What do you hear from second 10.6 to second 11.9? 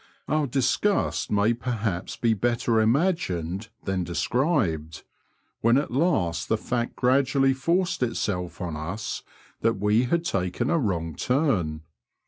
a wrong turn.